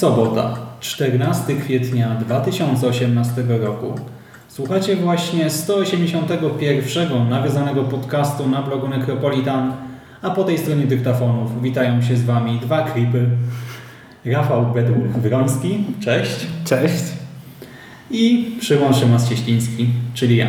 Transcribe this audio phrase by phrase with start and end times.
[0.00, 3.94] Sobota, 14 kwietnia 2018 roku.
[4.48, 9.72] Słuchacie właśnie 181 nawiązanego podcastu na blogu Necropolitan,
[10.22, 13.26] a po tej stronie dyktafonów witają się z Wami dwa creepy.
[14.24, 16.46] Rafał Bedwulf-Wroński, cześć.
[16.64, 17.04] Cześć.
[18.10, 20.46] I Szymon Szymas-Cieśliński, czyli ja.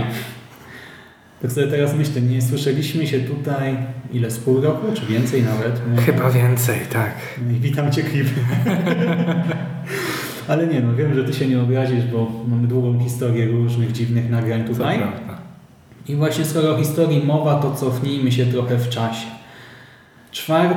[1.42, 3.78] Tak sobie teraz myślę, nie słyszeliśmy się tutaj
[4.14, 5.82] ile z pół roku, czy więcej nawet?
[5.90, 6.02] Może?
[6.02, 7.16] Chyba więcej, tak.
[7.46, 8.28] No i witam Cię, Klip.
[10.48, 14.30] Ale nie, no wiem, że Ty się nie obrazisz, bo mamy długą historię różnych dziwnych
[14.30, 15.00] nagrań tutaj.
[16.08, 19.28] I właśnie skoro o historii mowa, to cofnijmy się trochę w czasie.
[20.32, 20.76] 4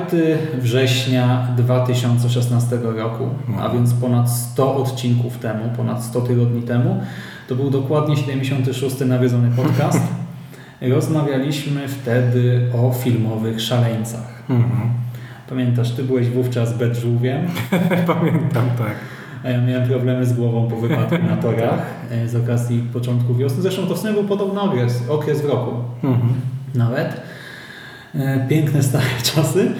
[0.58, 3.28] września 2016 roku,
[3.60, 7.02] a więc ponad 100 odcinków temu, ponad 100 tygodni temu,
[7.48, 9.00] to był dokładnie 76.
[9.00, 10.00] nawiedzony podcast.
[10.88, 14.42] Rozmawialiśmy wtedy o filmowych szaleńcach.
[14.50, 14.90] Mhm.
[15.48, 17.46] Pamiętasz, Ty byłeś wówczas bedżółwiem,
[18.06, 18.94] Pamiętam, tak.
[19.44, 23.62] a ja miałem problemy z głową po wypadku na torach e, z okazji początku wiosny.
[23.62, 25.70] Zresztą to w sumie był podobny okres, okres w roku
[26.04, 26.32] Mhm.
[26.74, 27.20] nawet.
[28.14, 29.70] E, Piękne stare czasy.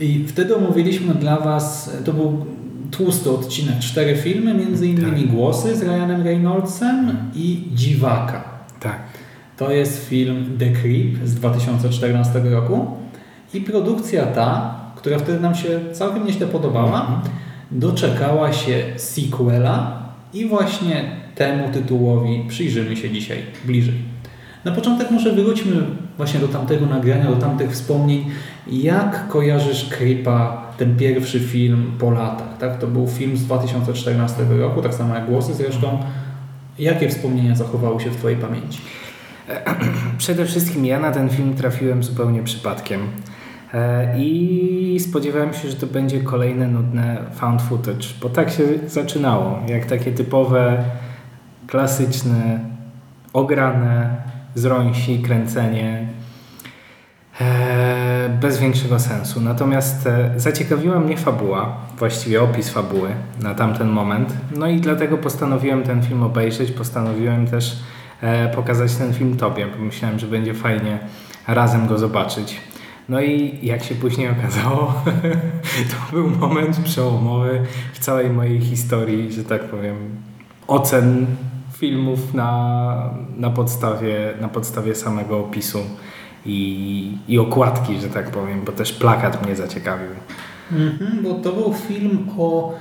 [0.00, 2.46] I wtedy omówiliśmy dla Was, to był
[2.90, 5.30] tłusty odcinek, cztery filmy, między innymi Tak.
[5.30, 8.44] Głosy z Ryanem Reynoldsem i Dziwaka.
[8.80, 8.98] Tak.
[9.58, 12.86] To jest film The Creep z 2014 roku
[13.54, 17.20] i produkcja ta, która wtedy nam się całkiem nieźle podobała, Mhm.
[17.70, 20.02] doczekała się sequela
[20.34, 23.94] i właśnie temu tytułowi przyjrzymy się dzisiaj bliżej.
[24.64, 25.82] Na początek może wróćmy
[26.16, 28.24] właśnie do tamtego nagrania, do tamtych wspomnień.
[28.66, 32.58] Jak kojarzysz Creepa, ten pierwszy film po latach?
[32.58, 32.78] Tak?
[32.78, 35.98] To był film z 2014 roku, tak samo jak Głosy zresztą.
[36.78, 38.78] Jakie wspomnienia zachowały się w Twojej pamięci?
[40.18, 43.00] Przede wszystkim ja na ten film trafiłem zupełnie przypadkiem.
[43.74, 49.58] E, I spodziewałem się, że to będzie kolejne nudne found footage, bo tak się zaczynało.
[49.66, 50.84] Jak takie typowe,
[51.66, 52.60] klasyczne,
[53.32, 54.16] ograne,
[54.54, 56.08] zrąsi, kręcenie,
[57.40, 59.40] e, bez większego sensu.
[59.40, 63.08] Natomiast e, zaciekawiła mnie fabuła, właściwie opis fabuły
[63.42, 64.32] na tamten moment.
[64.56, 66.70] No i dlatego postanowiłem ten film obejrzeć.
[66.70, 67.76] Postanowiłem też
[68.54, 70.98] pokazać ten film Tobie, bo myślałem, że będzie fajnie
[71.46, 72.60] razem go zobaczyć.
[73.08, 74.94] No i jak się później okazało,
[75.90, 77.62] to był moment przełomowy
[77.92, 79.96] w całej mojej historii, że tak powiem,
[80.66, 81.26] ocen
[81.72, 85.78] filmów na, na, podstawie, na podstawie samego opisu
[86.46, 90.10] i, i okładki, że tak powiem, bo też plakat mnie zaciekawił.
[90.72, 92.74] Mhm, bo to był film o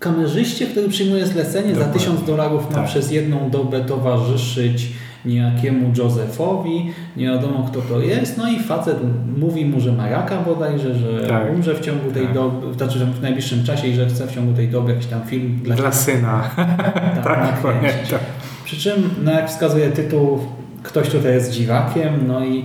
[0.00, 2.00] kamerzyście, który przyjmuje zlecenie za Dokładnie.
[2.00, 2.86] 1000 dolarów ma Tak.
[2.86, 4.88] przez jedną dobę towarzyszyć
[5.24, 8.96] niejakiemu Josephowi, nie wiadomo kto to jest, no i facet
[9.38, 11.52] mówi mu, że ma raka bodajże, że Tak.
[11.54, 12.34] umrze w ciągu tej Tak.
[12.34, 15.20] doby, znaczy że w najbliższym czasie i że chce w ciągu tej doby jakiś tam
[15.22, 16.50] film dla, Dla syna.
[16.56, 18.18] tak, tak, pamiętam.
[18.64, 20.38] Przy czym, no jak wskazuje tytuł,
[20.82, 22.64] ktoś tutaj jest dziwakiem, no i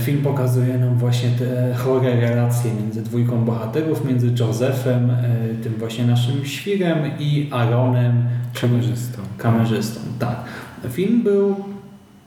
[0.00, 5.14] film pokazuje nam właśnie te chore relacje między dwójką bohaterów, między Josephem, e,
[5.62, 8.22] tym właśnie naszym świrem i Aaronem,
[8.60, 9.18] Kamerzystą.
[9.38, 10.00] kamerzystą.
[10.18, 10.44] Tak.
[10.90, 11.56] Film był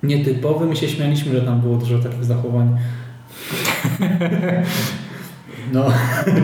[0.03, 2.77] nietypowy, my się śmialiśmy, że tam było dużo takich zachowań
[5.73, 5.85] no,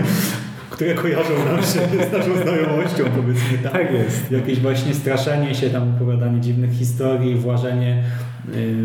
[0.79, 3.71] które kojarzą nam się z naszą znajomością, powiedzmy tak.
[3.71, 4.31] Tak jest.
[4.31, 8.03] Jakieś właśnie straszenie się, tam opowiadanie dziwnych historii, włażenie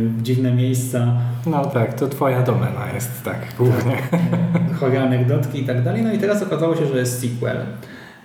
[0.08, 1.06] w dziwne miejsca,
[1.46, 3.96] No tak, to twoja domena jest, tak, głównie.
[4.80, 6.02] chore anegdotki i tak dalej.
[6.02, 7.56] No i teraz okazało się, że jest sequel.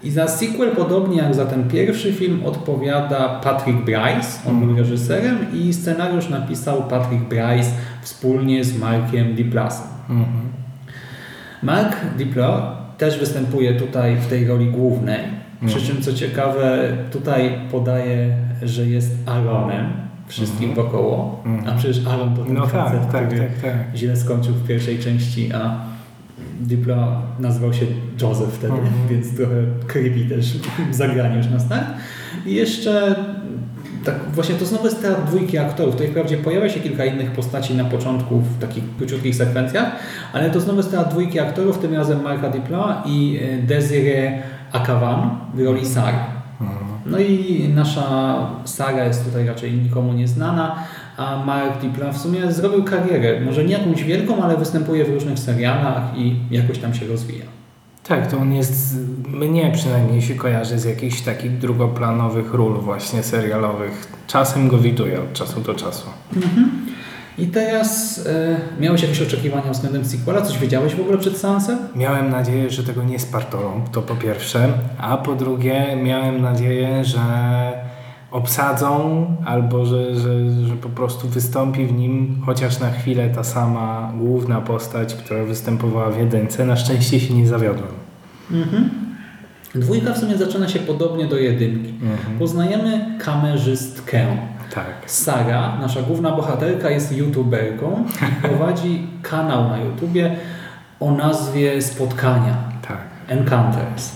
[0.04, 4.50] I za sequel, podobnie jak za ten pierwszy film, odpowiada Patrick Bryce.
[4.50, 7.72] On był reżyserem i scenariusz napisał Patrick Bryce
[8.02, 9.88] wspólnie z Markiem Diplasem.
[10.10, 10.50] Mhm.
[11.64, 15.20] Mark Diplo też występuje tutaj w tej roli głównej.
[15.66, 22.44] Przy czym co ciekawe, tutaj podaje, że jest Aaronem wszystkim wokoło, a przecież Aaron to
[22.46, 23.74] ten No facet, tak, tak, tak, tak.
[23.96, 25.80] źle skończył w pierwszej części, a
[26.62, 27.86] Diplo nazywał się
[28.22, 28.92] Joseph wtedy, Mhm.
[29.10, 29.56] więc trochę
[29.88, 30.58] creepy też
[30.92, 31.86] zagranie już na start.
[32.46, 33.16] I jeszcze
[34.06, 35.94] tak właśnie to znowu jest teatr dwójki aktorów.
[35.96, 39.92] Tutaj wprawdzie pojawia się kilka innych postaci na początku w takich króciutkich sekwencjach,
[40.34, 44.32] ale to znowu jest teatr dwójki aktorów, tym razem Marka Dipla i e, Desiree
[44.72, 46.18] Akavan w roli Sary.
[47.06, 48.36] No i nasza
[48.66, 50.76] Sara jest tutaj raczej nikomu nieznana,
[51.18, 55.40] a Mark Dipla w sumie zrobił karierę, może nie jakąś wielką, ale występuje w różnych
[55.40, 57.46] serialach i jakoś tam się rozwija.
[58.08, 58.98] Tak, to on jest,
[59.28, 64.08] mnie przynajmniej się kojarzy z jakichś takich drugoplanowych ról właśnie serialowych.
[64.28, 66.08] Czasem go widuję od czasu do czasu.
[67.40, 70.42] I teraz e, miałeś jakieś oczekiwania względem sequela?
[70.42, 71.78] Coś wiedziałeś w ogóle przed seansem?
[71.96, 77.20] Miałem nadzieję, że tego nie spartolą, to po pierwsze, a po drugie miałem nadzieję, że
[78.32, 84.14] obsadzą albo że, że, że po prostu wystąpi w nim chociaż na chwilę ta sama
[84.18, 86.66] główna postać, która występowała w jedynce.
[86.66, 87.92] Na szczęście się nie zawiodłem.
[89.76, 91.94] Dwójka w sumie zaczyna się podobnie do jedynki.
[92.40, 94.26] Poznajemy kamerzystkę.
[94.76, 94.86] Tak.
[95.06, 100.36] Sara, nasza główna bohaterka, jest youtuberką i prowadzi kanał na YouTubie
[101.00, 102.58] o nazwie Spotkania
[102.88, 102.98] Tak.
[103.28, 104.12] Encounters.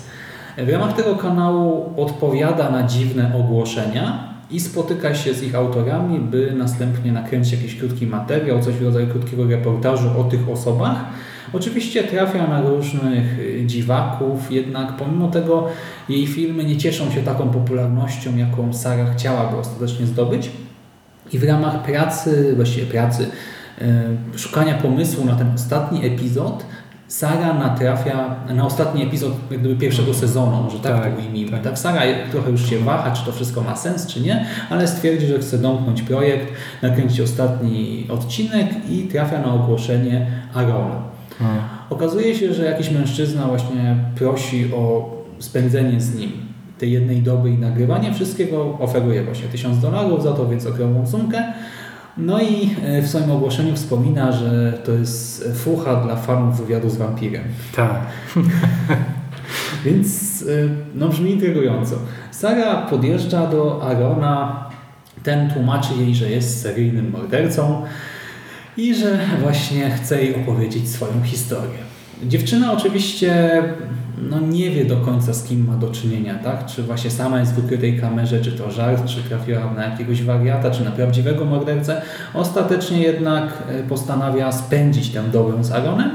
[0.57, 6.53] W ramach tego kanału odpowiada na dziwne ogłoszenia i spotyka się z ich autorami, by
[6.57, 11.05] następnie nakręcić jakiś krótki materiał, coś w rodzaju krótkiego reportażu o tych osobach.
[11.53, 15.67] Oczywiście trafia na różnych y, dziwaków, jednak pomimo tego
[16.09, 20.49] jej filmy nie cieszą się taką popularnością, jaką Sara chciałaby ostatecznie zdobyć.
[21.33, 23.27] I w ramach pracy, właściwie pracy,
[24.35, 26.65] y, szukania pomysłu na ten ostatni epizod,
[27.07, 31.51] Sara natrafia na ostatni epizod jak gdyby pierwszego sezonu, może tak, Tak, to ujmijmy.
[31.51, 31.63] tak.
[31.63, 31.79] Tak.
[31.79, 32.01] Sara
[32.31, 35.57] trochę już się waha, czy to wszystko ma sens, czy nie, ale stwierdzi, że chce
[35.57, 41.12] domknąć projekt, nakręcić ostatni odcinek i trafia na ogłoszenie Arona.
[41.89, 46.31] Okazuje się, że jakiś mężczyzna właśnie prosi o spędzenie z nim
[46.77, 48.77] tej jednej doby i nagrywanie wszystkiego.
[48.79, 51.43] Oferuje właśnie 1000 dolarów za to, więc okrągłą sumkę.
[52.17, 56.97] No i e, w swoim ogłoszeniu wspomina, że to jest fucha dla fanów wywiadu z
[56.97, 57.43] wampirem.
[57.75, 58.01] Tak.
[59.85, 61.95] Więc y, no, brzmi intrygująco.
[62.31, 64.69] Sara podjeżdża do Arona.
[65.23, 67.83] Ten tłumaczy jej, że jest seryjnym mordercą
[68.77, 71.77] i że właśnie chce jej opowiedzieć swoją historię.
[72.23, 73.63] Dziewczyna oczywiście
[74.29, 76.65] no, nie wie do końca z kim ma do czynienia, tak?
[76.65, 80.71] Czy właśnie sama jest w ukrytej kamerze, czy to żart, czy trafiła na jakiegoś wariata,
[80.71, 82.01] czy na prawdziwego mordercę.
[82.33, 86.11] Ostatecznie jednak y, postanawia spędzić tę dobę z Aronem,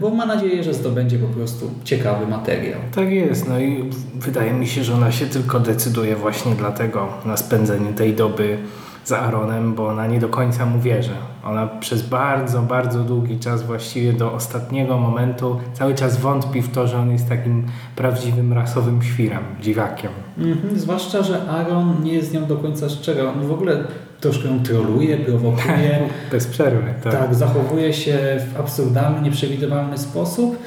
[0.00, 2.80] bo ma nadzieję, że zdobędzie po prostu ciekawy materiał.
[2.94, 7.36] Tak jest, no i wydaje mi się, że ona się tylko decyduje właśnie dlatego na
[7.36, 8.58] spędzenie tej doby
[9.04, 11.10] z Aaronem, bo ona nie do końca mu wierzy.
[11.44, 16.86] Ona przez bardzo, bardzo długi czas, właściwie do ostatniego momentu, cały czas wątpi w to,
[16.86, 20.10] że on jest takim prawdziwym rasowym świrem, dziwakiem.
[20.38, 23.28] Mhm, zwłaszcza, że Aaron nie jest z nią do końca szczery.
[23.28, 23.84] On w ogóle
[24.20, 26.08] troszkę ją troluje, prowokuje.
[26.32, 27.12] Bez przerwy, tak.
[27.12, 28.18] tak, zachowuje się
[28.52, 30.58] w absurdalny, nieprzewidywalny sposób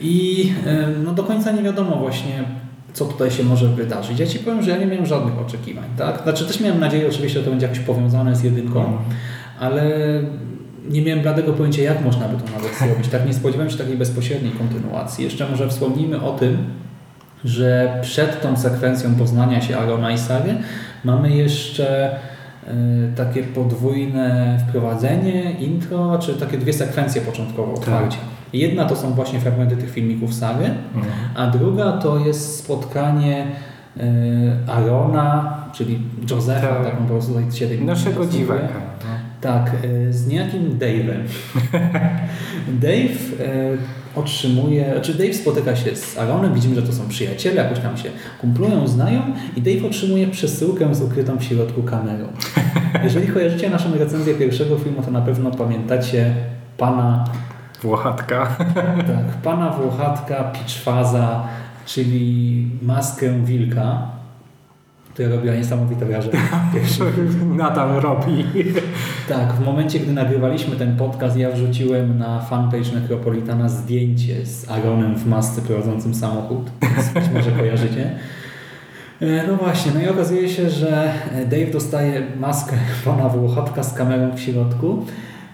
[0.00, 0.52] i
[1.04, 2.44] no, do końca nie wiadomo właśnie,
[2.96, 4.18] co tutaj się może wydarzyć.
[4.18, 5.84] Ja Ci powiem, że ja nie miałem żadnych oczekiwań.
[5.98, 6.22] Tak?
[6.22, 8.98] Znaczy też miałem nadzieję oczywiście, że to będzie jakoś powiązane z jedynką, Mhm.
[9.60, 9.82] ale
[10.90, 13.08] nie miałem bladego pojęcia, jak można by to nawet zrobić.
[13.08, 15.24] Tak nie spodziewałem się takiej bezpośredniej kontynuacji.
[15.24, 16.56] Jeszcze może wspomnijmy o tym,
[17.44, 20.54] że przed tą sekwencją poznania się Arona i Sary
[21.04, 22.10] mamy jeszcze
[22.66, 22.74] e,
[23.16, 28.18] takie podwójne wprowadzenie, intro, czy takie dwie sekwencje początkowo otwarcia.
[28.52, 31.14] Jedna to są właśnie fragmenty tych filmików Sary, Mhm.
[31.34, 33.46] a druga to jest spotkanie
[33.96, 34.02] e,
[34.66, 35.98] Arona, czyli
[36.30, 36.84] Josefa, Tak.
[36.84, 38.62] tak on po prostu tutaj Naszego dziwaka.
[39.00, 39.06] No.
[39.40, 39.72] Tak,
[40.08, 41.22] e, z niejakim Dave'em.
[42.82, 43.76] Dave e,
[44.14, 48.08] otrzymuje, znaczy Dave spotyka się z Aaronem, widzimy, że to są przyjaciele, jakoś tam się
[48.40, 49.22] kumplują, znają
[49.56, 52.26] i Dave otrzymuje przesyłkę z ukrytą w środku kamerą.
[53.04, 56.34] Jeżeli kojarzycie naszą recenzję pierwszego filmu, to na pewno pamiętacie
[56.78, 57.24] pana,
[57.82, 58.46] Włochatka.
[59.06, 61.44] tak, pana Włochatka Pitchfaza,
[61.86, 64.02] czyli maskę wilka,
[65.14, 66.38] która robiła niesamowite wrażenie.
[67.56, 68.44] Nadal robi.
[69.28, 75.14] Tak, w momencie, gdy nagrywaliśmy ten podcast, ja wrzuciłem na fanpage Necropolitana zdjęcie z Aaronem
[75.16, 76.70] w masce prowadzącym samochód.
[76.82, 78.10] Więc Być może kojarzycie.
[79.20, 81.12] E, No właśnie, no i okazuje się, że
[81.50, 85.04] Dave dostaje maskę pana Włochatka z kamerą w środku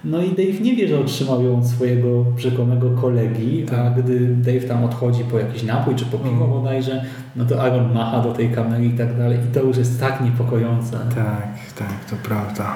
[0.03, 4.03] No i Dave nie wie, że otrzymał ją od swojego rzekomego kolegi, a Tak.
[4.03, 6.49] gdy Dave tam odchodzi po jakiś napój czy po piwo Mhm.
[6.51, 7.03] bodajże,
[7.35, 10.21] no to Aaron macha do tej kamery i tak dalej i to już jest tak
[10.21, 11.47] niepokojące, Tak,
[11.79, 12.75] tak, to prawda.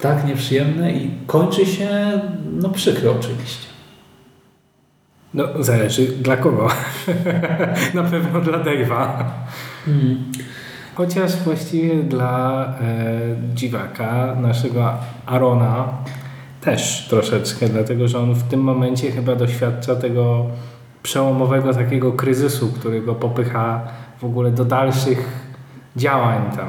[0.00, 1.88] tak nieprzyjemne i kończy się,
[2.60, 3.66] no przykro oczywiście.
[5.34, 6.68] No, zależy dla kogo.
[7.94, 9.08] Na pewno dla Dave'a.
[9.88, 10.18] Mm.
[10.94, 13.20] Chociaż właściwie dla e,
[13.54, 14.92] dziwaka, naszego
[15.26, 15.88] Arona,
[16.70, 20.46] też troszeczkę, dlatego że on w tym momencie chyba doświadcza tego
[21.02, 23.80] przełomowego takiego kryzysu, który go popycha
[24.20, 25.48] w ogóle do dalszych
[25.96, 26.68] działań tam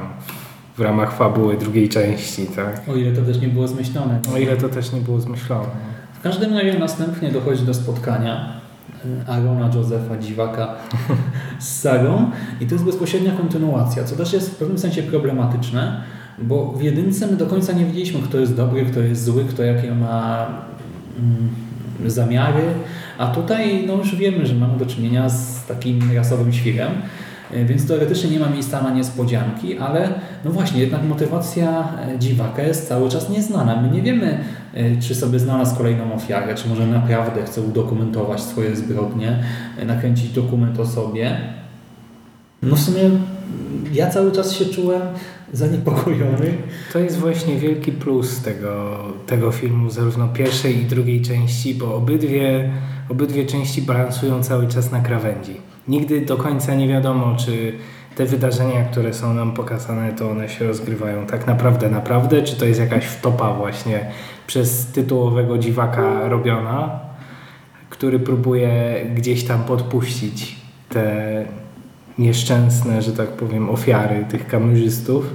[0.77, 2.81] w ramach fabuły drugiej części, tak?
[2.89, 4.19] O ile to też nie było zmyślone.
[4.35, 5.67] O ile to też nie było zmyślone.
[6.13, 8.61] W każdym razie następnie dochodzi do spotkania
[9.05, 10.75] y, Arona Josefa Dziwaka
[11.59, 16.01] z Sagą i to jest bezpośrednia kontynuacja, co też jest w pewnym sensie problematyczne,
[16.41, 19.63] bo w jedynce my do końca nie wiedzieliśmy, kto jest dobry, kto jest zły, kto
[19.63, 20.47] jakie ma
[21.19, 21.49] mm,
[22.11, 22.63] zamiary,
[23.17, 26.91] a tutaj no już wiemy, że mamy do czynienia z takim rasowym świrem,
[27.53, 30.09] y, więc teoretycznie nie ma miejsca na niespodzianki, ale
[30.45, 33.81] no właśnie, jednak motywacja e, dziwaka jest cały czas nieznana.
[33.81, 34.39] My nie wiemy,
[34.73, 39.43] e, czy sobie znalazł kolejną ofiarę, czy może naprawdę chce udokumentować swoje zbrodnie,
[39.77, 41.37] e, nakręcić dokument o sobie.
[42.63, 43.09] No w sumie
[43.93, 45.01] ja cały czas się czułem
[45.53, 46.53] zaniepokojony.
[46.93, 52.69] To jest właśnie wielki plus tego, tego filmu, zarówno pierwszej i drugiej części, bo obydwie,
[53.09, 55.57] obydwie części balansują cały czas na krawędzi.
[55.87, 57.73] Nigdy do końca nie wiadomo, czy
[58.15, 62.65] te wydarzenia, które są nam pokazane, to one się rozgrywają tak naprawdę, naprawdę, czy to
[62.65, 64.05] jest jakaś wtopa właśnie
[64.47, 66.99] przez tytułowego dziwaka robiona,
[67.89, 70.55] który próbuje gdzieś tam podpuścić
[70.89, 71.45] te
[72.19, 75.25] nieszczęsne, że tak powiem, ofiary tych kamerzystów.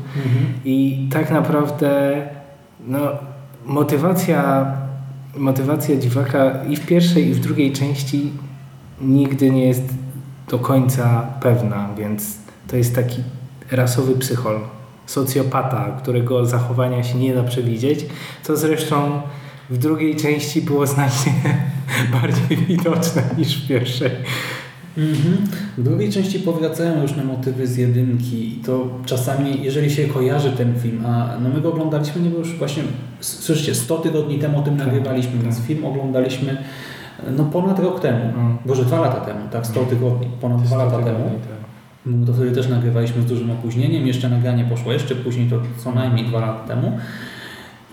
[0.65, 2.23] I tak naprawdę
[2.87, 2.99] no,
[3.65, 4.73] motywacja,
[5.37, 8.33] motywacja dziwaka i w pierwszej, i w drugiej części
[9.01, 9.95] nigdy nie jest
[10.49, 12.37] do końca pewna, więc
[12.69, 13.23] to jest taki
[13.71, 14.61] rasowy psychol,
[15.07, 18.07] socjopata, którego zachowania się nie da przewidzieć,
[18.43, 19.23] co zresztą
[19.71, 21.33] w drugiej części było znacznie
[22.21, 24.11] bardziej widoczne niż w pierwszej.
[24.99, 25.37] Mhm.
[25.79, 30.81] W drugiej części powracają różne motywy z jedynki i to czasami, jeżeli się kojarzy ten
[30.81, 32.83] film, a no my go oglądaliśmy, nie było już właśnie,
[33.21, 35.43] słyszycie, 100 tygodni temu o tym Tak, nagrywaliśmy, tak.
[35.43, 36.57] więc film oglądaliśmy
[37.37, 38.57] no ponad rok temu, Mm.
[38.67, 41.31] Boże, dwa lata temu, tak, 100 tygodni, ponad dwa lata temu.
[42.07, 45.93] No to wtedy też nagrywaliśmy z dużym opóźnieniem, jeszcze nagranie poszło jeszcze później, to co
[45.93, 46.99] najmniej dwa lata temu.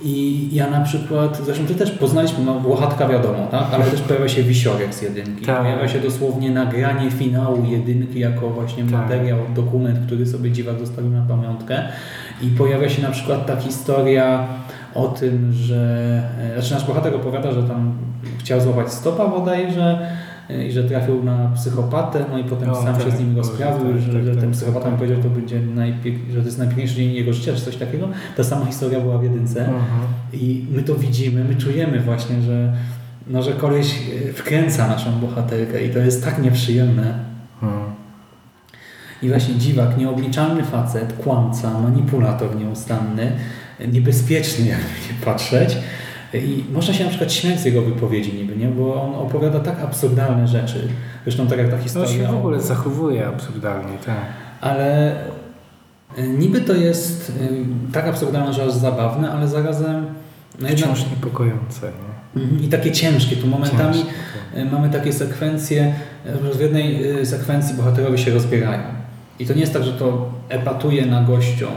[0.04, 3.64] I ja na przykład, zresztą Ty też poznaliśmy, no Włochatka wiadomo, tak?
[3.74, 5.46] ale też pojawia się Wisiorek z jedynki.
[5.46, 5.62] Tak.
[5.62, 8.92] Pojawia się dosłownie nagranie finału jedynki jako właśnie Tak.
[8.92, 11.84] materiał, dokument, który sobie dziwak zostawił na pamiątkę.
[12.42, 14.48] I pojawia się na przykład ta historia
[14.96, 17.94] o tym, że e, znaczy nasz bohater opowiada, że tam
[18.40, 20.31] chciał złapać stopa bodajże e,
[20.68, 23.94] i że trafił na psychopatę, no i potem O, sam się tak, z nim rozprawił,
[23.94, 24.92] tak, że, tak, że ten tak, psychopata tak.
[24.92, 25.62] mu powiedział, że to będzie
[26.34, 28.10] że to jest najpiękniejszy dzień jego życia, czy coś takiego.
[28.38, 29.60] Ta sama historia była w jedynce.
[29.60, 29.84] Mhm.
[30.34, 32.74] I my to widzimy, my czujemy właśnie, że,
[33.28, 33.96] no, że koleś
[34.30, 37.20] e, wkręca naszą bohaterkę i to jest tak nieprzyjemne.
[37.64, 37.92] Mhm.
[39.22, 43.32] I właśnie dziwak, nieobliczalny facet, kłamca, manipulator nieustanny,
[43.88, 45.78] niebezpieczny jakby nie patrzeć.
[46.34, 48.68] I można się na przykład śmiać z jego wypowiedzi niby, nie?
[48.68, 50.88] bo on opowiada tak absurdalne rzeczy.
[51.24, 52.10] Zresztą tak jak ta No historia.
[52.10, 54.16] się w ogóle zachowuje absurdalnie, tak.
[54.62, 55.16] ale
[56.20, 60.06] y, niby to jest y, tak absurdalne, że aż zabawne, ale zarazem
[60.60, 61.92] no jednak, Wciąż niepokojące.
[62.36, 62.42] Nie?
[62.42, 63.36] Mhm, i takie ciężkie.
[63.36, 64.12] Tu momentami Ciężkie,
[64.54, 64.62] tak.
[64.62, 65.94] y, mamy takie sekwencje,
[66.58, 68.84] w jednej sekwencji bohaterowie się rozbierają.
[69.40, 71.72] I to nie jest tak, że to epatuje na gościom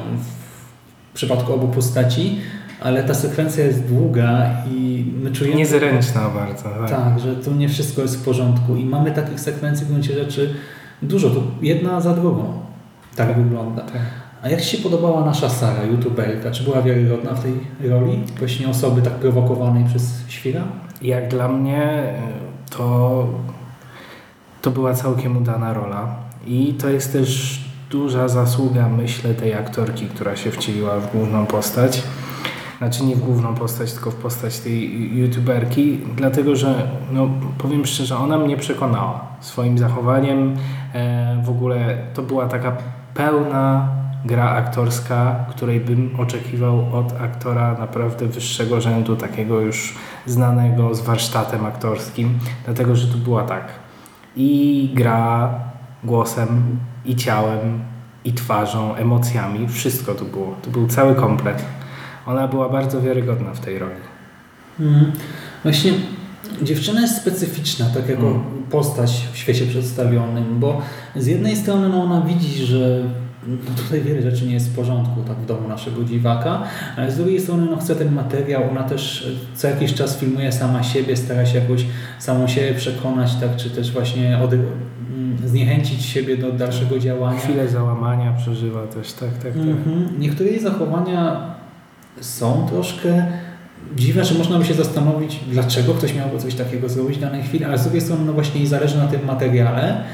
[1.12, 2.40] w przypadku obu postaci,
[2.84, 5.56] ale ta sekwencja jest długa i my czujemy...
[5.56, 6.62] Niezręczna bardzo.
[6.62, 6.90] Tak.
[6.90, 10.54] Tak, że tu nie wszystko jest w porządku i mamy takich sekwencji w gruncie rzeczy
[11.02, 12.52] dużo, to jedna za drugą.
[13.16, 13.82] Tak wygląda.
[13.82, 14.02] Tak.
[14.42, 16.50] A jak Ci się podobała nasza Sara, youtuberka?
[16.50, 17.52] Czy była wiarygodna w tej
[17.90, 18.20] roli?
[18.38, 20.62] Właśnie osoby tak prowokowanej przez świra?
[21.02, 22.02] Jak dla mnie
[22.70, 23.26] to,
[24.62, 27.60] to była całkiem udana rola i to jest też
[27.90, 32.02] duża zasługa, myślę, tej aktorki, która się wcieliła w główną postać.
[32.78, 37.28] Znaczy nie w główną postać, tylko w postać tej youtuberki, dlatego że, no
[37.58, 40.56] powiem szczerze, ona mnie przekonała swoim zachowaniem.
[40.94, 42.76] E, w ogóle to była taka
[43.14, 43.88] pełna
[44.24, 49.94] gra aktorska, której bym oczekiwał od aktora naprawdę wyższego rzędu, takiego już
[50.26, 53.68] znanego z warsztatem aktorskim, dlatego że tu była tak
[54.36, 55.54] i gra
[56.04, 57.80] głosem, i ciałem,
[58.24, 60.54] i twarzą, emocjami, wszystko tu było.
[60.62, 61.64] To był cały komplet.
[62.26, 63.94] Ona była bardzo wiarygodna w tej roli.
[64.80, 65.12] Mhm.
[65.62, 65.92] Właśnie
[66.62, 68.42] dziewczyna jest specyficzna, tak jako Mm.
[68.70, 70.82] postać w świecie przedstawionym, bo
[71.16, 73.00] z jednej strony no, ona widzi, że
[73.46, 76.62] no, tutaj wiele rzeczy nie jest w porządku tak w domu naszego dziwaka,
[76.96, 80.82] ale z drugiej strony no, chce ten materiał, ona też co jakiś czas filmuje sama
[80.82, 81.86] siebie, stara się jakoś
[82.18, 87.40] samą siebie przekonać, tak, czy też właśnie od, mm, zniechęcić siebie do dalszego działania.
[87.40, 89.56] Chwilę załamania przeżywa też, tak, tak, tak.
[89.56, 90.08] Mhm.
[90.18, 91.54] Niektóre jej zachowania
[92.20, 93.26] są troszkę
[93.96, 97.64] dziwne, że można by się zastanowić, dlaczego ktoś miałby coś takiego zrobić w danej chwili,
[97.64, 100.04] ale z drugiej strony no właśnie jej zależy na tym materiale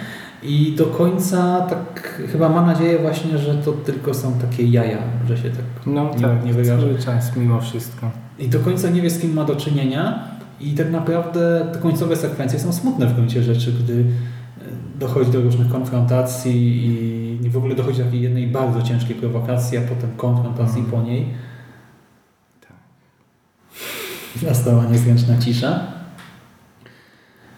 [0.42, 5.36] i do końca tak chyba ma nadzieję właśnie, że to tylko są takie jaja, że
[5.36, 6.82] się tak No nie, tak, nie wyrażę.
[6.82, 8.10] cały czas mimo wszystko.
[8.38, 10.24] I do końca nie wie z kim ma do czynienia
[10.60, 14.04] i tak naprawdę te końcowe sekwencje są smutne w gruncie rzeczy, gdy e,
[15.00, 16.86] dochodzi do różnych konfrontacji
[17.44, 21.02] i w ogóle dochodzi do takiej jednej bardzo ciężkiej prowokacji, a potem konfrontacji Mhm.
[21.02, 21.26] po niej.
[24.42, 25.80] Nastała niezręczna cisza.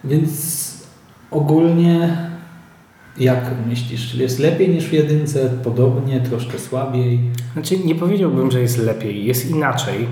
[0.03, 0.73] Więc
[1.31, 2.17] ogólnie
[3.17, 4.11] jak myślisz?
[4.11, 5.49] Czy jest lepiej niż w jedynce?
[5.63, 6.21] Podobnie?
[6.21, 7.19] Troszkę słabiej?
[7.53, 10.07] Znaczy nie powiedziałbym, że jest lepiej, jest inaczej.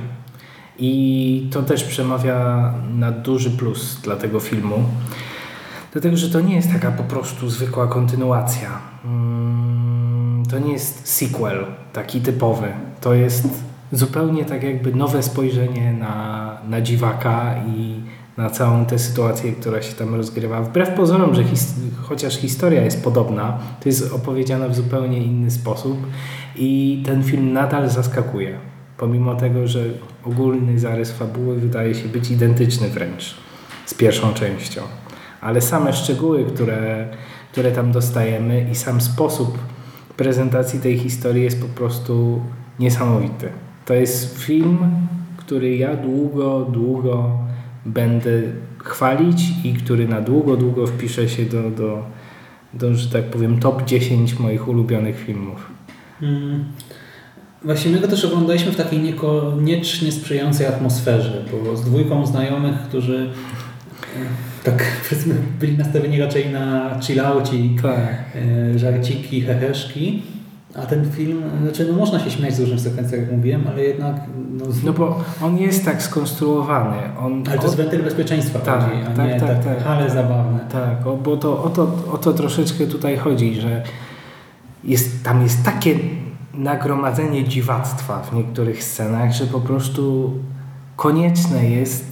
[0.80, 4.84] I to też przemawia na duży plus dla tego filmu.
[5.94, 8.70] Dlatego, że to nie jest taka po prostu zwykła kontynuacja.
[9.06, 12.68] Mm, To nie jest sequel taki typowy.
[13.01, 13.48] To jest
[13.91, 18.01] zupełnie tak jakby nowe spojrzenie na, na dziwaka i
[18.38, 20.62] na całą tę sytuację, która się tam rozgrywa.
[20.62, 25.98] Wbrew pozorom, że his chociaż historia jest podobna, to jest opowiedziana w zupełnie inny sposób
[26.55, 28.57] i ten film nadal zaskakuje.
[28.98, 29.83] Pomimo tego, że
[30.24, 33.35] ogólny zarys fabuły wydaje się być identyczny wręcz
[33.85, 34.81] z pierwszą częścią.
[35.42, 37.07] Ale same szczegóły, które,
[37.51, 39.57] które tam dostajemy i sam sposób
[40.18, 42.42] prezentacji tej historii jest po prostu
[42.79, 43.50] niesamowity.
[43.85, 44.77] To jest film,
[45.37, 47.31] który ja długo, długo
[47.85, 48.41] będę
[48.83, 52.05] chwalić i który na długo, długo wpisze się do, do,
[52.74, 55.72] do że tak powiem, top 10 moich ulubionych filmów.
[56.22, 56.63] Mm.
[57.63, 63.29] Właśnie my go też oglądaliśmy w takiej niekoniecznie sprzyjającej atmosferze, bo z dwójką znajomych, którzy
[64.15, 64.85] e, tak
[65.59, 68.25] byli nastawieni raczej na chillaucik, Tak.
[68.75, 70.22] e, żarciki, heheszki,
[70.75, 74.16] a ten film, znaczy no można się śmiać z różnych sekwencji, jak mówiłem, ale jednak
[74.60, 76.98] no, No bo on jest tak skonstruowany.
[77.20, 79.84] On, ale to jest wentyl bezpieczeństwa Tak, bardziej, a tak, nie tak, tak, tak.
[79.84, 80.60] hale zabawne.
[80.72, 83.84] Tak, o, bo to, o, to, o to troszeczkę tutaj chodzi, że
[84.84, 86.00] jest, tam jest takie
[86.53, 90.34] nagromadzenie dziwactwa w niektórych scenach, że po prostu
[90.96, 92.12] konieczne jest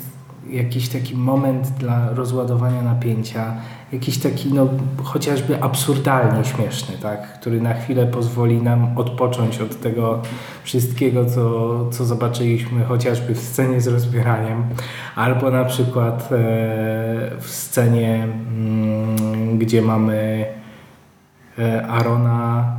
[0.49, 3.53] jakiś taki moment dla rozładowania napięcia,
[3.93, 4.69] jakiś taki no,
[5.03, 7.39] chociażby absurdalnie śmieszny, tak?
[7.39, 10.21] który na chwilę pozwoli nam odpocząć od tego
[10.63, 14.63] wszystkiego, co, co zobaczyliśmy chociażby w scenie z rozbieraniem,
[15.15, 16.27] albo na przykład e,
[17.39, 20.45] w scenie, mm, gdzie mamy
[21.59, 22.73] e, Arona,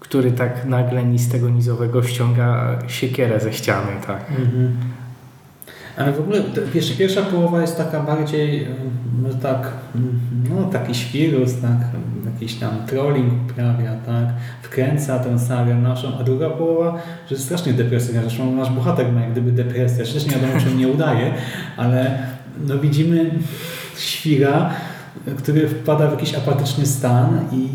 [0.00, 4.30] który tak nagle ni tego nizowego ściąga siekierę ze ściany, tak.
[4.30, 4.76] Mhm.
[5.96, 6.42] Ale w ogóle
[6.74, 8.66] wiesz, pierwsza połowa jest taka bardziej,
[9.22, 9.72] no tak,
[10.50, 11.78] no taki świrus, tak,
[12.34, 14.26] jakiś tam trolling uprawia, tak,
[14.62, 19.20] wkręca tę sagę naszą, a druga połowa, że jest strasznie depresyjna, zresztą nasz bohater ma
[19.20, 21.34] jak gdyby depresję, też nie wiadomo, czy nie udaje,
[21.76, 22.18] ale
[22.66, 23.30] no widzimy
[23.96, 24.70] świra,
[25.38, 27.68] który wpada w jakiś apatyczny stan i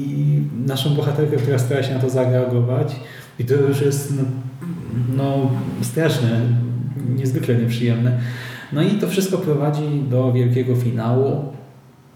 [0.65, 2.95] naszą bohaterkę, która stara się na to zareagować
[3.39, 4.23] i to już jest no,
[5.17, 5.51] no
[5.81, 6.41] straszne,
[7.17, 8.11] niezwykle nieprzyjemne.
[8.73, 11.53] No i to wszystko prowadzi do wielkiego finału.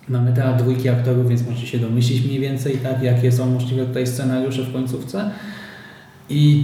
[0.09, 4.07] Mamy teraz dwójki aktorów, więc możecie się domyślić mniej więcej, tak, jakie są możliwe tutaj
[4.07, 5.29] scenariusze w końcówce.
[6.29, 6.63] I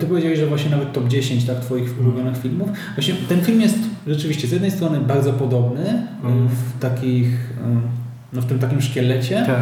[0.00, 2.68] ty powiedziałeś, że właśnie nawet top 10 tak, Twoich ulubionych filmów.
[2.94, 6.48] Właśnie ten film jest rzeczywiście z jednej strony bardzo podobny Mm.
[6.48, 7.28] w takich,
[8.32, 9.60] no, w tym takim szkielecie, Tak.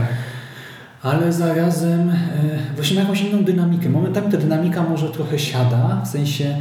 [1.02, 2.14] ale zarazem e,
[2.76, 3.88] właśnie ma jakąś inną dynamikę.
[3.88, 6.56] Momentami ta dynamika może trochę siada, w sensie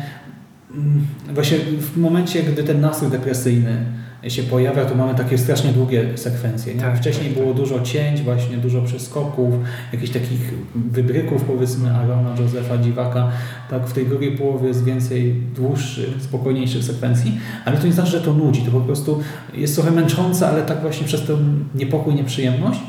[1.34, 3.86] właśnie w momencie, gdy ten nastrój depresyjny
[4.28, 6.76] się pojawia, to mamy takie strasznie długie sekwencje.
[6.76, 6.82] Nie?
[6.82, 9.54] Tak, Wcześniej tak, było dużo cięć, właśnie dużo przeskoków,
[9.94, 13.32] jakichś takich wybryków powiedzmy Arona, Józefa, Dziwaka.
[13.70, 18.22] Tak, w tej drugiej połowie jest więcej dłuższych, spokojniejszych sekwencji, ale to nie znaczy, że
[18.22, 18.62] to nudzi.
[18.62, 19.20] To po prostu
[19.54, 22.80] jest trochę męczące, ale tak właśnie przez ten niepokój, nieprzyjemność.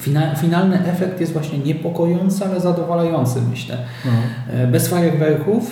[0.00, 3.78] Fina- Finalny efekt jest właśnie niepokojący, ale zadowalający, myślę.
[4.06, 4.72] Mhm.
[4.72, 5.70] Bez fajerwerków,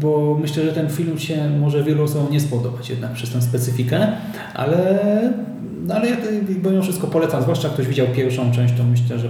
[0.00, 4.08] bo myślę, że ten film się może wielu osobom nie spodobać jednak przez tę specyfikę,
[4.54, 5.00] ale,
[5.86, 6.22] no ale ja to
[6.70, 9.28] mimo wszystko polecam, zwłaszcza ktoś widział pierwszą część, to myślę, że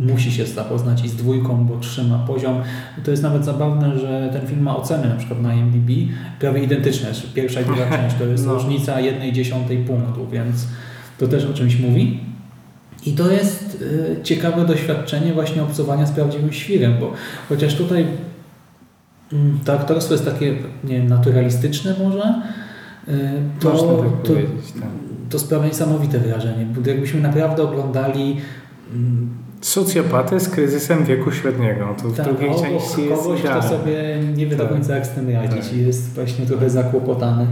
[0.00, 2.62] musi się zapoznać i z dwójką, bo trzyma poziom.
[3.04, 5.90] To jest nawet zabawne, że ten film ma oceny na przykład na IMDb
[6.40, 7.08] prawie identyczne.
[7.34, 8.54] Pierwsza i druga część to jest No.
[8.54, 10.66] różnica jednej dziesiątej punktu, więc
[11.18, 12.20] to też o czymś mówi.
[13.06, 17.12] I to jest y, ciekawe doświadczenie właśnie obcowania z prawdziwym świrem, bo
[17.48, 18.06] chociaż tutaj
[19.64, 20.52] to aktorstwo jest takie,
[20.84, 22.42] nie wiem, naturalistyczne może,
[23.08, 23.12] y,
[23.60, 24.32] to, Można tak to.
[24.34, 24.88] Tak.
[25.30, 28.36] to sprawia niesamowite wrażenie, bo jakbyśmy naprawdę oglądali
[28.92, 29.28] mm,
[29.60, 31.94] Socjopatę z kryzysem wieku średniego.
[32.02, 34.72] To w tak, drugiej obok części jest kogoś, kto sobie nie wie do Tak.
[34.72, 35.72] końca jak z tym radzić Tak.
[35.72, 37.46] i jest właśnie trochę zakłopotany.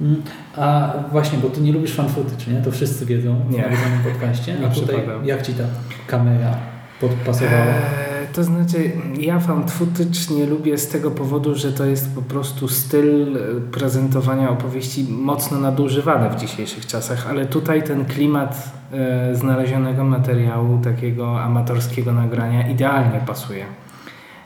[0.00, 0.22] Mm,
[0.56, 2.60] A właśnie, bo ty nie lubisz fan footage, nie?
[2.62, 3.62] To wszyscy wiedzą Nie.
[3.62, 4.54] nawiedzonym podcaście.
[4.60, 5.26] Nie A tutaj przypadam.
[5.26, 5.62] jak ci ta
[6.06, 6.56] kamera
[7.00, 7.62] podpasowała?
[7.62, 8.05] Eee,
[8.36, 9.64] to znaczy, ja fan
[10.36, 15.60] nie lubię z tego powodu, że to jest po prostu styl e, prezentowania opowieści mocno
[15.60, 23.20] nadużywany w dzisiejszych czasach, ale tutaj ten klimat e, znalezionego materiału, takiego amatorskiego nagrania idealnie
[23.26, 23.64] pasuje.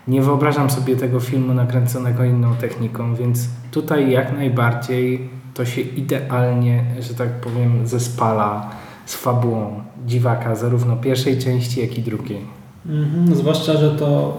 [0.08, 6.84] Nie wyobrażam sobie tego filmu nakręconego inną techniką, więc tutaj jak najbardziej to się idealnie,
[7.00, 8.70] że tak powiem, zespala
[9.06, 12.59] z fabułą dziwaka, zarówno pierwszej części, jak i drugiej.
[12.86, 14.38] Mhm, zwłaszcza, że to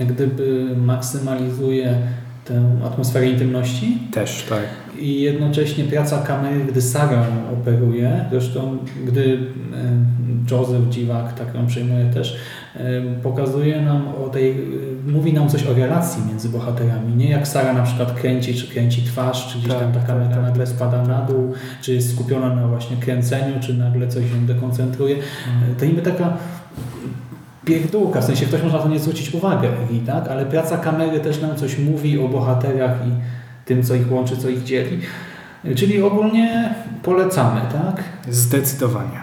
[0.00, 1.98] jak gdyby maksymalizuje
[2.44, 4.62] tę atmosferę intymności Też, tak.
[4.98, 9.38] i jednocześnie praca kamery, gdy Sara operuje, zresztą gdy
[10.50, 12.36] Joseph Dziwak, tak ją przejmuje też,
[13.22, 14.56] pokazuje nam o tej,
[15.06, 19.02] mówi nam coś o relacji między bohaterami, nie jak Sara na przykład kręci, czy kręci
[19.02, 21.52] twarz, czy gdzieś Tak, tam ta tak, kamera tak, nagle tak, spada tak, na dół,
[21.82, 25.16] czy jest skupiona na właśnie kręceniu, czy nagle coś się dekoncentruje.
[25.78, 26.36] To niby taka
[27.64, 30.28] pierdółka, w sensie ktoś może na to nie zwrócić uwagę, i tak?
[30.28, 33.10] ale praca kamery też nam coś mówi o bohaterach i
[33.64, 35.00] tym, co ich łączy, co ich dzieli.
[35.76, 38.04] Czyli ogólnie polecamy, tak?
[38.28, 39.20] Zdecydowanie.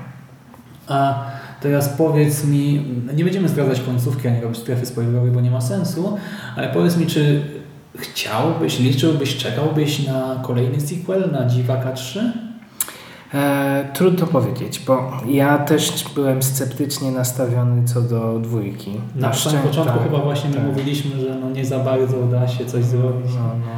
[0.87, 1.25] A
[1.61, 6.17] teraz powiedz mi, nie będziemy zdradzać końcówki, ani robić strefy spoilerowej, bo nie ma sensu,
[6.55, 7.41] ale powiedz mi, czy
[7.97, 12.48] chciałbyś, liczyłbyś, czekałbyś na kolejny sequel, na Dziwaka 3?
[13.33, 18.91] E, trudno powiedzieć, bo ja też byłem sceptycznie nastawiony co do dwójki.
[19.15, 20.65] Na szczę- samym początku tak, chyba właśnie my tak.
[20.65, 23.31] mówiliśmy, że no nie za bardzo da się coś zrobić.
[23.35, 23.71] No, no.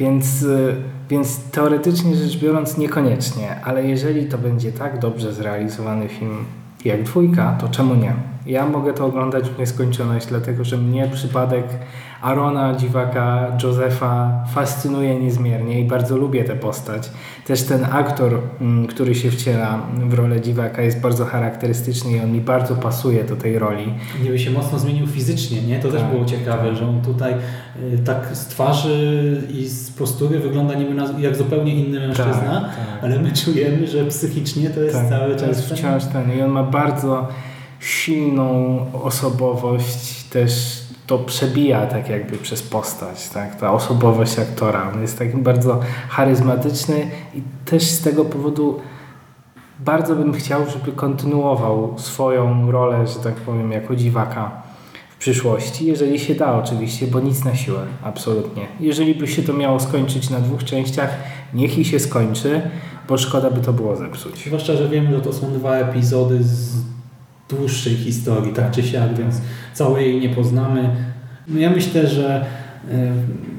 [0.00, 0.74] Więc, y,
[1.10, 6.44] więc teoretycznie rzecz biorąc niekoniecznie, ale jeżeli to będzie tak dobrze zrealizowany film
[6.84, 8.12] jak dwójka, to czemu nie?
[8.46, 11.64] Ja mogę to oglądać w nieskończoność, dlatego że mnie przypadek
[12.22, 17.10] Arona, Dziwaka, Josefa fascynuje niezmiernie i bardzo lubię tę postać.
[17.46, 19.78] Też ten aktor, mm, który się wciela
[20.08, 23.94] w rolę Dziwaka jest bardzo charakterystyczny i on mi bardzo pasuje do tej roli.
[24.22, 25.78] Niby się mocno zmienił fizycznie, nie?
[25.80, 26.76] To też Tak, było ciekawe, tak.
[26.76, 27.34] że on tutaj
[27.94, 33.04] y, tak z twarzy i z postury wygląda niby jak zupełnie inny mężczyzna, tak.
[33.04, 36.38] ale my czujemy, że psychicznie to jest Tak, cały to czas jest ten- wciąż ten.
[36.38, 37.28] I on ma bardzo
[37.80, 40.77] silną osobowość, też
[41.08, 43.60] to przebija tak jakby przez postać, tak?
[43.60, 44.90] Ta osobowość aktora.
[44.94, 48.80] On jest takim bardzo charyzmatyczny i też z tego powodu
[49.78, 54.62] bardzo bym chciał, żeby kontynuował swoją rolę, że tak powiem, jako dziwaka
[55.10, 58.66] w przyszłości, jeżeli się da oczywiście, bo nic na siłę, absolutnie.
[58.80, 61.10] Jeżeli by się to miało skończyć na dwóch częściach,
[61.54, 62.62] niech i się skończy,
[63.08, 64.44] bo szkoda by to było zepsuć.
[64.46, 66.97] Zwłaszcza, że wiemy, że to są dwa epizody z
[67.48, 69.40] dłuższej historii, tak czy siak, więc
[69.74, 70.90] całej jej nie poznamy.
[71.48, 72.46] No ja myślę, że
[72.90, 72.94] y,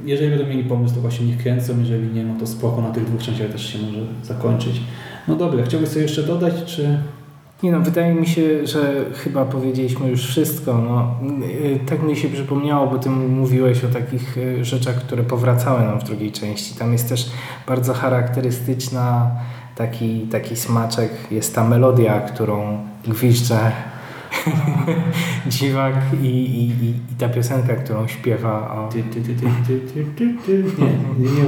[0.05, 3.05] jeżeli będą mieli pomysł, to właśnie niech kręcą, jeżeli nie, no to spoko, na tych
[3.05, 4.81] dwóch częściach też się może zakończyć.
[5.27, 6.99] No dobra, chciałbyś coś jeszcze dodać, czy...
[7.63, 10.77] Nie no, wydaje mi się, że chyba powiedzieliśmy już wszystko.
[10.77, 11.15] No,
[11.63, 15.99] yy, tak mi się przypomniało, bo ty mówiłeś o takich yy, rzeczach, które powracały nam
[15.99, 16.75] w drugiej części.
[16.75, 17.31] Tam jest też
[17.67, 19.31] bardzo charakterystyczna
[19.75, 23.71] taki, taki smaczek, jest ta melodia, którą gwizdże
[25.47, 28.89] dziwak i, i, i, i ta piosenka, którą śpiewa o...
[28.89, 29.45] Ty, ty, ty.
[31.19, 31.43] Nie, nie.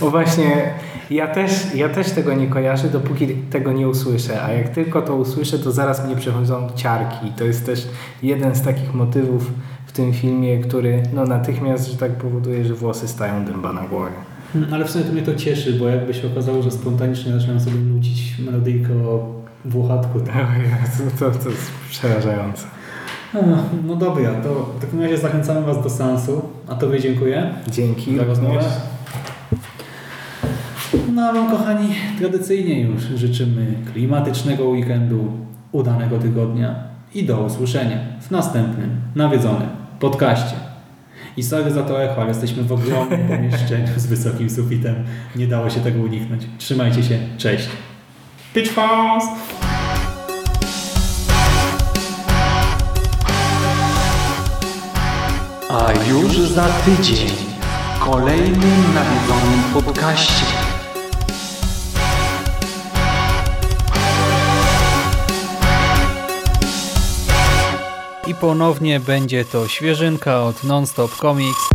[0.00, 0.74] O właśnie,
[1.10, 5.16] ja też, ja też tego nie kojarzę, dopóki tego nie usłyszę, a jak tylko to
[5.16, 7.32] usłyszę, to zaraz mnie przechodzą ciarki.
[7.36, 7.88] To jest też
[8.22, 9.50] jeden z takich motywów
[9.86, 14.12] w tym filmie, który no, natychmiast, że tak powoduje, że włosy stają dęba na głowie.
[14.52, 17.60] Hmm, Ale w sumie to mnie to cieszy, bo jakby się okazało, że spontanicznie zaczynam
[17.60, 20.20] sobie nucić melodyjkę o Włochatku.
[20.20, 20.26] To...
[21.18, 22.66] To, to, to jest przerażające.
[23.34, 23.40] No,
[23.86, 28.16] no dobra, to w takim razie zachęcamy Was do seansu, a Tobie dziękuję Dzięki.
[28.16, 28.64] za rozmowę.
[31.14, 35.32] No a Wam kochani, tradycyjnie już życzymy klimatycznego weekendu,
[35.72, 36.74] udanego tygodnia
[37.14, 39.68] i do usłyszenia w następnym nawiedzonym
[40.00, 40.56] podcaście.
[41.36, 44.94] I sorry za to echo, ale jesteśmy w ogromnym pomieszczeniu z wysokim sufitem.
[45.36, 46.46] Nie dało się tego uniknąć.
[46.58, 47.68] Trzymajcie się, cześć.
[48.54, 48.74] Pitch
[55.68, 57.28] A już za tydzień
[57.96, 60.44] w kolejnym nawiedzonym podcaście.
[68.26, 71.68] I ponownie będzie to świeżynka od Nonstop Comics.